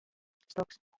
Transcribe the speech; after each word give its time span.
Stoks. 0.47 0.81